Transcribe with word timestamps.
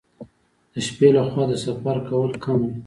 د 0.73 0.75
شپې 0.87 1.07
لخوا 1.15 1.43
د 1.49 1.53
سفر 1.65 1.95
کول 2.09 2.31
کم 2.43 2.59
وي. 2.69 2.75